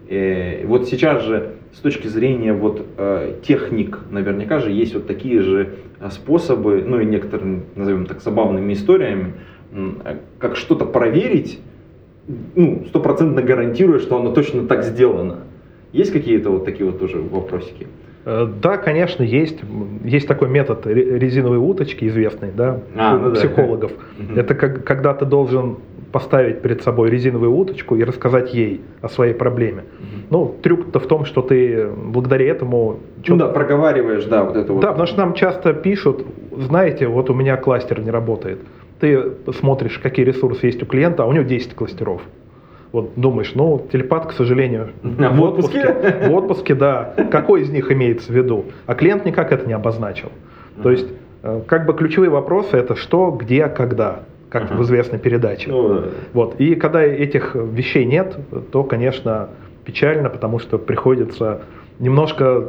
[0.08, 5.42] Э, Вот сейчас же с точки зрения вот э, техник, наверняка же есть вот такие
[5.42, 9.34] же э, способы, ну и некоторыми, назовем так, забавными историями,
[9.72, 11.60] э, как что-то проверить,
[12.54, 15.38] ну, стопроцентно гарантируя, что оно точно так сделано.
[15.92, 17.86] Есть какие-то вот такие вот тоже вопросики?
[18.24, 19.58] Э, Да, конечно, есть.
[20.04, 23.34] Есть такой метод ре- резиновой уточки, известный, да, А, у ну да.
[23.36, 23.92] психологов.
[24.18, 24.38] Мгм.
[24.38, 25.76] Это как, когда ты должен
[26.12, 29.84] поставить перед собой резиновую уточку и рассказать ей о своей проблеме.
[30.28, 32.98] Ну, трюк-то в том, что ты благодаря этому...
[33.28, 34.82] Ну да, проговариваешь, да, вот это вот.
[34.82, 36.24] Да, потому что нам часто пишут,
[36.56, 38.58] знаете, вот у меня кластер не работает.
[39.00, 42.20] Ты смотришь, какие ресурсы есть у клиента, а у него 10 кластеров.
[42.92, 45.94] Вот думаешь, ну, телепат, к сожалению, В отпуске?
[46.28, 47.14] В отпуске, да.
[47.30, 48.66] Какой из них имеется в виду?
[48.86, 50.28] А клиент никак это не обозначил.
[50.82, 51.06] То есть,
[51.42, 54.74] э, как бы ключевые вопросы это что, где, когда, как Ага.
[54.74, 55.70] в известной передаче.
[55.70, 56.56] Ну, Вот.
[56.60, 58.36] И когда этих вещей нет,
[58.72, 59.48] то, конечно,
[59.84, 61.62] печально, потому что приходится
[62.00, 62.64] немножко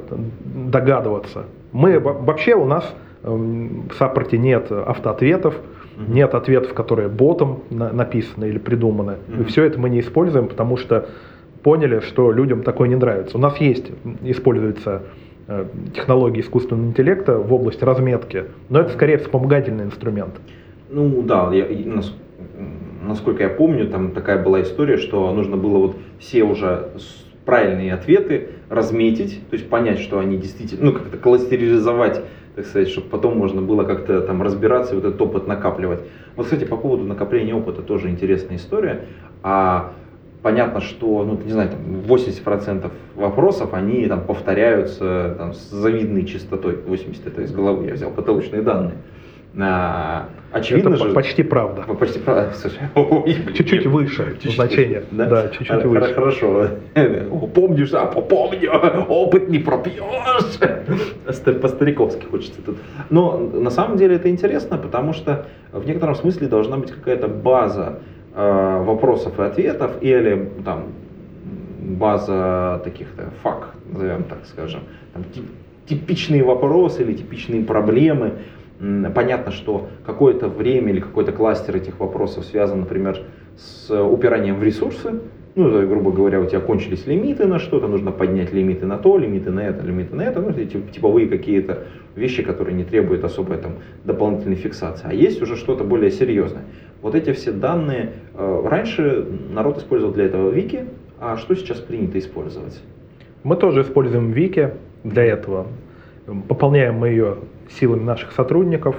[0.45, 1.45] догадываться.
[1.71, 2.85] Мы во- вообще у нас
[3.23, 5.55] эм, в саппорте нет автоответов,
[6.07, 6.13] Мгм.
[6.15, 9.15] нет ответов, которые ботом на- написаны или придуманы.
[9.29, 9.45] И Мгм.
[9.45, 11.07] все это мы не используем, потому что
[11.63, 13.37] поняли, что людям такое не нравится.
[13.37, 13.91] У нас есть,
[14.23, 15.03] используется
[15.47, 20.39] э, технологии искусственного интеллекта в области разметки, но это скорее вспомогательный инструмент.
[20.89, 21.85] Ну да, я, и
[23.05, 26.89] насколько я помню, там такая была история, что нужно было вот все уже
[27.45, 32.21] правильные ответы разметить, то есть понять, что они действительно, ну как-то кластеризовать,
[32.55, 36.01] так сказать, чтобы потом можно было как-то там разбираться и вот этот опыт накапливать.
[36.35, 39.05] Вот, кстати, по поводу накопления опыта тоже интересная история.
[39.43, 39.93] А
[40.41, 46.77] понятно, что, ну, не знаю, там 80% вопросов, они там повторяются там, с завидной частотой.
[46.85, 48.95] 80 это из головы я взял потолочные данные.
[49.59, 51.13] А, очевидно Это же...
[51.13, 51.81] почти правда.
[51.83, 52.53] Почти правда.
[52.55, 52.79] Слушай,
[53.53, 55.03] Чуть-чуть выше Чуть-чуть значение.
[55.11, 56.13] Да, Да, чуть-чуть выше.
[56.13, 56.67] Хорошо.
[57.53, 58.71] Помнишь, а помню,
[59.09, 60.03] опыт не пропьешь.
[61.29, 62.77] Ст- По-стариковски хочется тут.
[63.09, 67.99] Но на самом деле это интересно, потому что в некотором смысле должна быть какая-то база
[68.33, 70.85] э, вопросов и ответов, или там
[71.81, 74.81] база таких-то фак, назовем так скажем,
[75.13, 75.43] Там ти-
[75.87, 78.31] типичные вопросы или типичные проблемы.
[79.13, 83.19] Понятно, что какое-то время или какой-то кластер этих вопросов связан, например,
[83.57, 85.19] с упиранием в ресурсы.
[85.53, 89.17] Ну, это, грубо говоря, у тебя кончились лимиты на что-то, нужно поднять лимиты на то,
[89.17, 90.41] лимиты на это, лимиты на это.
[90.41, 91.83] Ну, эти типовые какие-то
[92.15, 93.73] вещи, которые не требуют особой там,
[94.05, 95.07] дополнительной фиксации.
[95.09, 96.63] А есть уже что-то более серьезное.
[97.01, 100.85] Вот эти все данные, э, раньше народ использовал для этого вики,
[101.19, 102.81] а что сейчас принято использовать?
[103.43, 104.71] Мы тоже используем Вики
[105.03, 105.67] для этого.
[106.47, 107.37] Пополняем мы ее
[107.79, 108.95] силами наших сотрудников.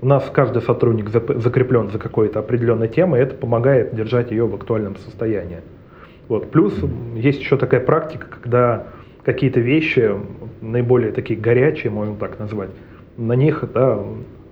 [0.00, 4.54] У нас каждый сотрудник закреплен за какой-то определенной темой, и это помогает держать ее в
[4.54, 5.60] актуальном состоянии.
[6.28, 6.50] Вот.
[6.50, 6.74] Плюс
[7.14, 8.86] есть еще такая практика, когда
[9.24, 10.10] какие-то вещи,
[10.60, 12.70] наиболее такие горячие, можно так назвать,
[13.16, 13.98] на них да,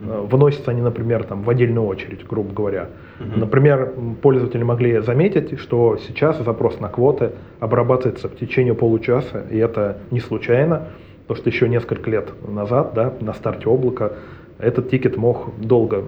[0.01, 2.88] выносятся они, например, там, в отдельную очередь, грубо говоря.
[3.18, 3.40] Мгм.
[3.40, 3.92] Например,
[4.23, 10.20] пользователи могли заметить, что сейчас запрос на квоты обрабатывается в течение получаса, и это не
[10.20, 10.88] случайно,
[11.30, 14.14] потому что еще несколько лет назад, да, на старте облака,
[14.58, 16.02] этот тикет мог долго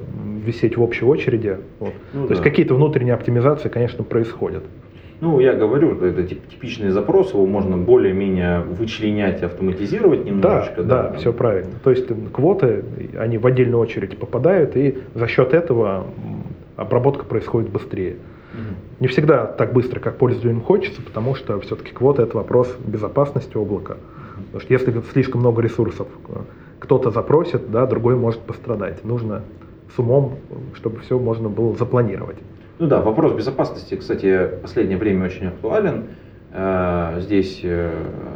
[0.45, 1.59] висеть в общей очереди.
[1.79, 1.93] Вот.
[2.13, 2.51] Ну То есть да.
[2.51, 4.65] какие-то внутренние оптимизации, конечно, происходят.
[5.21, 10.83] Ну, я говорю, это тип- типичный запрос, его можно более-менее вычленять и автоматизировать Да, немножечко.
[10.83, 11.71] да, все правильно.
[11.85, 12.83] То есть квоты,
[13.17, 16.07] они в отдельную очередь попадают, и за счет этого
[16.77, 18.17] обработка происходит быстрее.
[18.99, 23.99] Не всегда так быстро, как пользователям хочется, потому что все-таки квота это вопрос безопасности облака.
[24.53, 26.41] Потому что если слишком много ресурсов э,
[26.79, 29.03] кто-то запросит, да, другой может пострадать.
[29.03, 29.43] Нужно
[29.95, 30.35] с умом,
[30.75, 32.37] чтобы все можно было запланировать.
[32.79, 36.05] Ну да, вопрос безопасности, кстати, в последнее время очень актуален.
[36.53, 37.91] Э, Здесь э,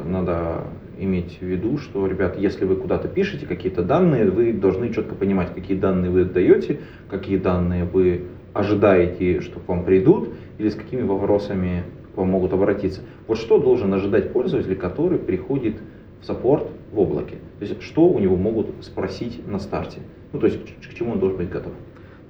[0.07, 0.65] надо
[0.99, 5.55] иметь в виду, что, ребят, если вы куда-то пишете какие-то данные, вы должны четко понимать,
[5.55, 8.23] какие данные вы отдаете, какие данные вы
[8.55, 13.03] ожидаете, что к вам придут, или с какими вопросами к вам могут обратиться.
[13.27, 17.37] Вот что должен ожидать пользователь, который приходит в саппорт в облаке?
[17.59, 20.01] То есть, что у него могут спросить на старте?
[20.33, 21.73] Ну, то есть, к, к чему он должен быть готов?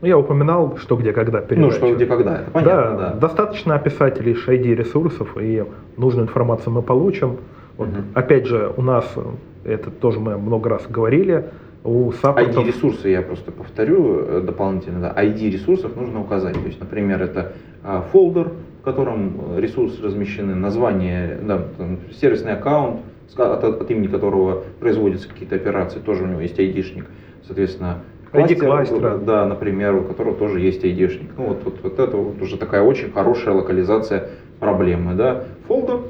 [0.03, 1.77] Ну, я упоминал, что где когда Ну, передача.
[1.77, 3.14] что, где, когда, это понятно, да, да.
[3.14, 5.64] достаточно описать лишь ID ресурсов, и
[5.96, 7.38] нужную информацию мы получим.
[7.79, 8.05] Вот, Мгм.
[8.14, 11.46] Опять же, у нас, э, это тоже мы много раз говорили,
[11.83, 12.64] у саппортов...
[12.64, 16.55] ID ресурсы, я просто повторю э, дополнительно, да, ID ресурсов нужно указать.
[16.55, 22.53] То есть, например, это а, фолдер, в котором э, ресурсы размещены, название, да, там, сервисный
[22.53, 23.01] аккаунт,
[23.34, 27.04] от, от имени которого производятся какие-то операции, тоже у него есть ID-шник.
[27.44, 27.98] Соответственно,
[28.32, 31.30] кластер, да, например, у которого тоже есть ID-шник.
[31.36, 35.14] Ну, вот, вот, вот это вот уже такая очень хорошая локализация проблемы.
[35.14, 35.44] Да.
[35.68, 36.00] Фолдер,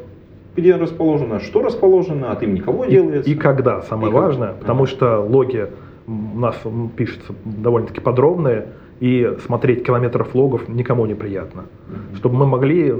[0.56, 3.30] где расположено, что расположено, от имени кого И, делается.
[3.30, 4.90] и когда, самое И как- важное, потому Ага.
[4.92, 5.66] что логи
[6.06, 6.56] у нас
[6.96, 11.64] пишутся довольно-таки подробные, и смотреть километров логов никому не приятно.
[11.88, 12.16] Мгм.
[12.16, 12.94] Чтобы мы могли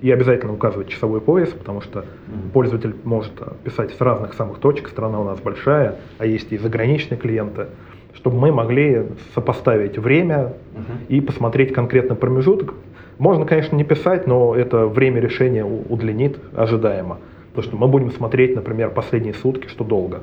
[0.00, 2.50] и обязательно указывать часовой пояс, потому что Мгм.
[2.52, 3.32] пользователь может
[3.64, 7.66] писать с разных самых точек, страна у нас большая, а есть и заграничные клиенты,
[8.14, 10.84] чтобы мы могли сопоставить время Мгм.
[11.08, 12.74] и посмотреть конкретный промежуток.
[13.18, 17.18] Можно, конечно, не писать, но это время решения удлинит ожидаемо.
[17.48, 20.20] Потому что мы будем смотреть, например, последние сутки, что долго.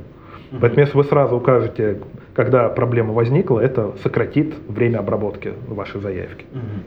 [0.51, 0.61] Мгм.
[0.61, 1.99] Поэтому если вы сразу укажете,
[2.33, 6.45] когда проблема возникла, это сократит время обработки вашей заявки.
[6.53, 6.83] Мгм.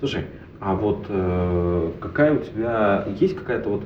[0.00, 0.24] Слушай,
[0.60, 3.82] а вот э, какая у тебя есть какая-то вот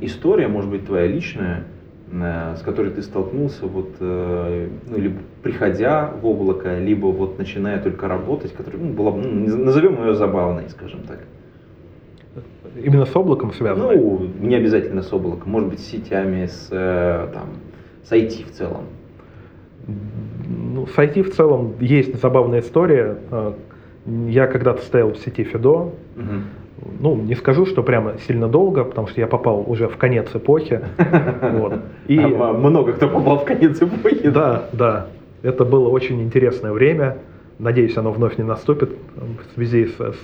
[0.00, 1.64] история, может быть, твоя личная,
[2.10, 7.80] э, с которой ты столкнулся, вот, э, ну, либо приходя в облако, либо вот начиная
[7.82, 11.20] только работать, которая ну, была, бы, ну, назовем ее забавной, скажем так.
[12.82, 13.92] Именно с облаком связано.
[13.92, 17.48] Ну, не обязательно с облаком, может быть, с сетями, с, э, там,
[18.04, 18.84] с IT в целом.
[19.86, 23.18] Ну, с IT в целом есть забавная история.
[24.28, 25.90] Я когда-то стоял в сети Фидо.
[26.16, 26.44] Мгм.
[27.00, 30.80] Ну, не скажу, что прямо сильно долго, потому что я попал уже в конец эпохи.
[31.42, 31.74] Вот.
[32.06, 34.28] И А, много кто попал в конец эпохи.
[34.28, 35.06] да, да,
[35.42, 37.16] это было очень интересное время.
[37.58, 40.14] Надеюсь, оно вновь не наступит в связи с-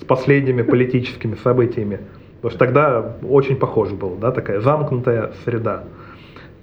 [0.00, 1.98] с последними политическими событиями.
[2.40, 5.84] Потому что тогда очень похоже было, да, такая замкнутая среда.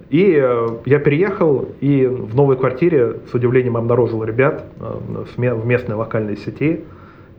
[0.10, 5.54] И э, я переехал, и в новой квартире с удивлением обнаружил ребят э, в ме-
[5.54, 6.82] в местной локальной сети.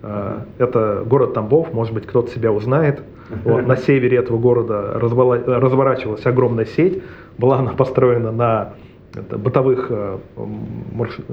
[0.03, 3.03] Э, Это город Тамбов, может быть, кто-то себя узнает.
[3.45, 7.03] Вот, на севере этого города разворачивалась огромная сеть.
[7.39, 8.75] Была она построена на
[9.15, 9.91] это, бытовых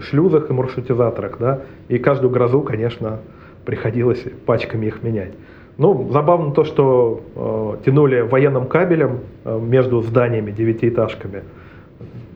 [0.02, 3.20] шлюзах и маршрутизаторах, да, и каждую грозу, конечно,
[3.66, 5.34] приходилось пачками их менять.
[5.78, 11.44] Ну, забавно то, что э, тянули военным кабелем э, между зданиями, девятиэтажками.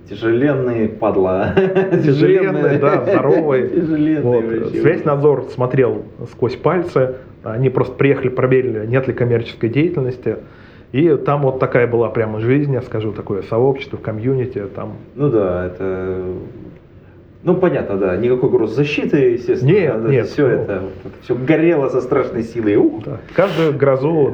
[0.07, 1.53] Тяжеленные падла.
[1.55, 3.69] Тяжеленные, да, здоровые.
[3.69, 4.21] Тяжеленные
[4.59, 4.71] Вот.
[4.71, 10.37] Связь-надзор смотрел сквозь пальцы, они просто приехали, проверили, нет ли коммерческой деятельности.
[10.91, 15.65] И там вот такая была прямо жизнь, я скажу, такое сообщество, комьюнити, там Ну да,
[15.67, 16.25] это...
[17.43, 18.15] Ну, понятно, да.
[18.17, 19.69] Никакой госзащиты, естественно.
[19.71, 20.53] Нет, нет, Все ну.
[20.53, 20.83] это,
[21.23, 22.75] все горело со страшной силой.
[22.75, 23.03] Ух.
[23.03, 24.33] да, каждую грозу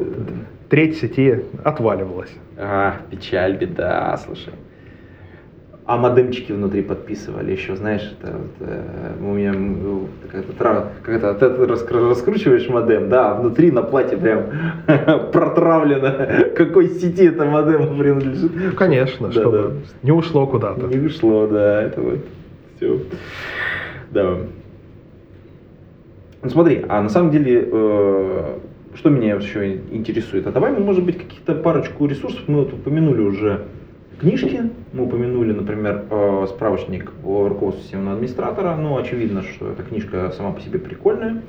[0.69, 2.31] треть сети отваливалась.
[2.57, 4.51] А, печаль, беда, слушай.
[5.85, 9.53] А модемчики внутри подписывали еще, знаешь, это вот, э, у меня
[10.59, 14.47] тра- какая-то ты раскру- раскручиваешь модем, да, а внутри на плате прям
[15.31, 18.75] протравлено, какой сети это модем принадлежит.
[18.75, 19.71] Конечно, Да, чтобы да.
[20.03, 20.87] не ушло куда-то.
[20.87, 22.19] Не вышло, да, это вот
[22.77, 22.99] все.
[24.11, 24.37] Да.
[26.43, 28.57] Ну смотри, а на самом деле, э,
[28.95, 30.47] что меня еще интересует?
[30.47, 33.65] А давай может быть, каких-то парочку ресурсов, мы вот упомянули уже
[34.19, 40.31] книжки, мы упомянули, например, э, справочник о руководстве системного администратора, ну, очевидно, что эта книжка
[40.31, 41.41] сама по себе прикольная.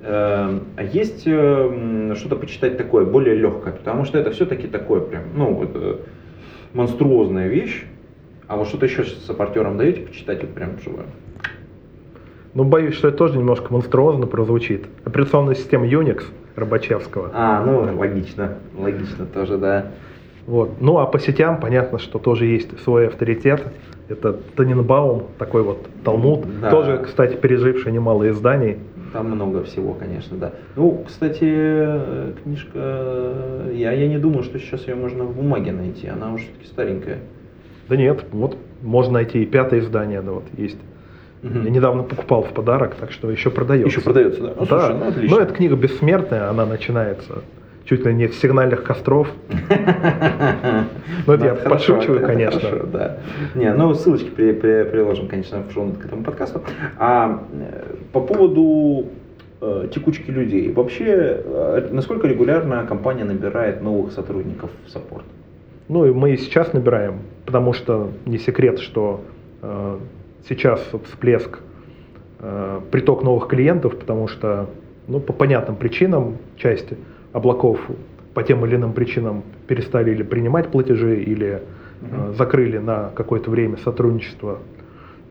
[0.00, 5.22] Э, А есть э, что-то почитать такое, более легкое, потому что это все-таки такое прям,
[5.36, 5.96] ну, вот, э,
[6.74, 7.84] монструозная вещь.
[8.52, 11.06] А вот что-то еще с саппортером даете почитать вот прям живое?
[12.52, 14.84] Но боюсь, что это тоже немножко монструозно прозвучит.
[15.06, 17.30] Операционная система Unix Рабачевского.
[17.32, 19.86] А, ну, логично, логично тоже, да.
[20.46, 20.82] Вот.
[20.82, 23.64] Ну а по сетям понятно, что тоже есть свой авторитет.
[24.10, 26.68] Это Таненбаум, такой вот Талмуд, Да.
[26.68, 28.76] тоже, кстати, переживший немало изданий.
[29.14, 30.52] Там много всего, конечно, да.
[30.76, 35.72] Ну, кстати, э, книжка, э, я, я не думаю, что сейчас ее можно в бумаге
[35.72, 37.18] найти, она уже все-таки старенькая.
[37.88, 40.78] Да нет, вот можно найти и пятое издание, да вот есть.
[41.42, 41.64] Мгм.
[41.64, 43.88] Я недавно покупал в подарок, так что еще продается.
[43.88, 44.52] Еще продается, да?
[44.58, 44.80] Ну, да.
[44.80, 45.36] слушай, ну, отлично.
[45.36, 47.42] Но эта книга бессмертная, она начинается
[47.84, 49.28] чуть ли не с сигнальных костров.
[51.24, 52.68] Ну, это я хорошо, подшучиваю, конечно.
[53.54, 56.62] Не, ну ссылочки при- при- приложим, конечно, в шоу к этому подкасту.
[56.98, 59.06] А э, по поводу
[59.60, 60.72] э, текучки людей.
[60.72, 65.24] Вообще, э, насколько регулярно компания набирает новых сотрудников в саппорт?
[65.88, 69.20] Ну и мы и сейчас набираем, потому что не секрет, что
[69.62, 69.98] э,
[70.48, 71.60] сейчас всплеск,
[72.40, 74.68] э, приток новых клиентов, потому что
[75.08, 76.88] ну, по понятным причинам часть
[77.32, 77.80] облаков
[78.34, 81.62] по тем или иным причинам перестали или принимать платежи, или
[82.00, 84.58] э, закрыли на какое-то время сотрудничество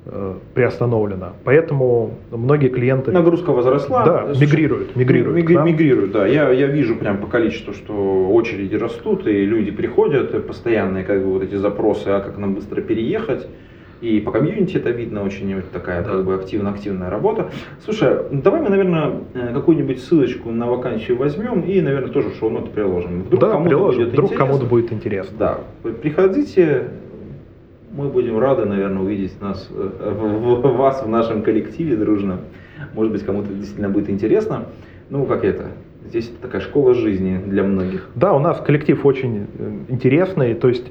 [0.06, 1.34] э, приостановлено.
[1.44, 4.06] Поэтому многие клиенты Нагрузка возросла.
[4.06, 5.66] Да, Слушай, мигрируют, мигрируют ми- к нам.
[5.68, 6.26] мигрируют, да.
[6.28, 11.24] Я, я вижу прям по количеству, что очереди растут, и люди приходят, и постоянные как
[11.24, 13.48] бы вот эти запросы, а как нам быстро переехать.
[14.02, 16.10] И по комьюнити это видно, очень вот такая Да.
[16.10, 17.52] как бы активно-активная работа.
[17.86, 22.72] Слушай, ну давай мы, наверное, э, какую-нибудь ссылочку на вакансию возьмем и, наверное, тоже шоу-ноты
[22.72, 23.22] приложим.
[23.22, 24.48] Вдруг да, кому-то приложим, будет вдруг интересно.
[24.48, 25.38] кому-то будет интересно.
[25.38, 25.60] Да,
[26.02, 26.88] приходите,
[27.94, 32.40] мы будем рады, наверное, увидеть нас, э, вас в нашем коллективе дружно.
[32.94, 34.66] Может быть, кому-то действительно будет интересно.
[35.10, 35.66] Ну, как это,
[36.08, 38.08] здесь такая школа жизни для многих.
[38.16, 40.86] Да, у нас коллектив очень э, интересный, то есть,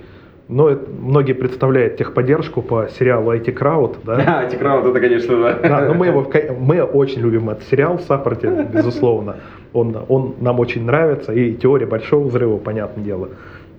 [0.48, 4.16] это- многие представляют техподдержку по сериалу IT Crowd, да.
[4.26, 5.58] Да, IT Crowd, это, конечно, да.
[5.62, 9.36] Да, но мы его, мы очень любим этот сериал в саппорте, безусловно.
[9.72, 13.28] Он, он нам очень нравится, и теория большого взрыва, понятное дело.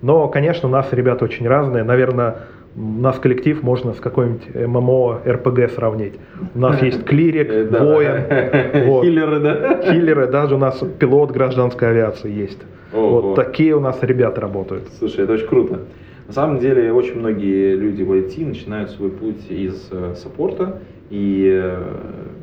[0.00, 1.84] Но, конечно, у нас ребята очень разные.
[1.84, 2.36] Наверное,
[2.74, 6.14] нас коллектив можно с какой-нибудь MMORPG сравнить.
[6.54, 7.84] У нас есть Э, клирик, да.
[7.84, 9.02] воин.
[9.02, 9.82] Хиллеры, да?
[9.82, 12.60] Хиллеры, даже у нас пилот гражданской авиации есть.
[12.92, 14.88] Вот такие у нас ребята работают.
[14.98, 15.80] Слушай, это очень круто.
[16.28, 20.80] На самом деле, очень многие люди в IT начинают свой путь из э, саппорта.
[21.10, 21.82] И э,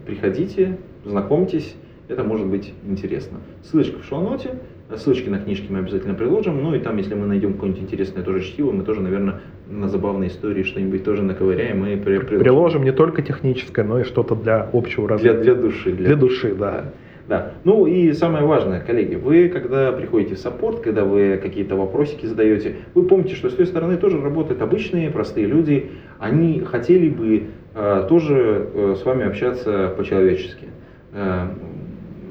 [0.06, 1.76] приходите, знакомьтесь,
[2.08, 3.40] это может быть интересно.
[3.64, 4.56] Ссылочка в шоу-ноте,
[4.98, 6.64] ссылочки на книжки мы обязательно приложим.
[6.64, 10.30] Ну и там, если мы найдем какое-нибудь интересное тоже чтиво, мы тоже, наверное, на забавные
[10.30, 12.40] истории что-нибудь тоже наковыряем и при- приложим.
[12.40, 15.42] Приложим не только техническое, но и что-то для общего Для, развития.
[15.44, 15.92] для души.
[15.92, 16.86] Для души, да.
[17.28, 17.52] Да.
[17.64, 22.78] Ну и самое важное, коллеги, вы когда приходите в саппорт, когда вы какие-то вопросики задаете,
[22.96, 25.92] вы помните, что с той стороны тоже работают обычные, простые люди.
[26.18, 27.44] Они хотели бы
[27.76, 30.70] э, тоже э, с вами общаться по-человечески.
[31.14, 31.50] Э,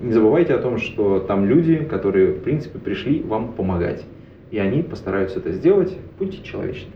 [0.00, 4.04] не забывайте о том, что там люди, которые, в принципе, пришли вам помогать.
[4.50, 5.96] И они постараются это сделать.
[6.18, 6.92] Будьте человечны.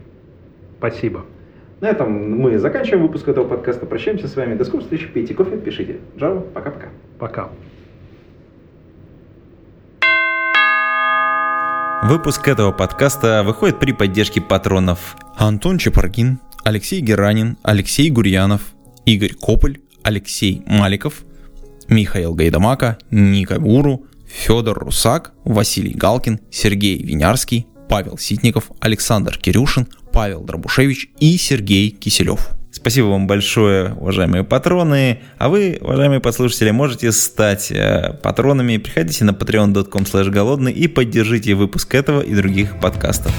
[0.78, 1.24] Спасибо.
[1.80, 3.86] На этом мы заканчиваем выпуск этого подкаста.
[3.86, 4.54] Прощаемся с вами.
[4.54, 5.08] До скорых встреч.
[5.12, 5.96] Пейте кофе, пишите.
[6.16, 6.40] Java.
[6.40, 6.88] Пока-пока.
[7.18, 7.50] Пока.
[12.04, 18.62] Выпуск этого подкаста выходит при поддержке патронов Антон Чепаргин, Алексей Геранин, Алексей Гурьянов,
[19.04, 21.24] Игорь Кополь, Алексей Маликов,
[21.92, 30.42] Михаил Гайдамака, Ника Гуру, Федор Русак, Василий Галкин, Сергей Винярский, Павел Ситников, Александр Кирюшин, Павел
[30.42, 32.48] Дробушевич и Сергей Киселев.
[32.70, 35.20] Спасибо вам большое, уважаемые патроны.
[35.36, 38.78] А вы, уважаемые послушатели, можете стать э, патронами.
[38.78, 43.32] Приходите на patreon.com голодный и поддержите выпуск этого и других подкастов.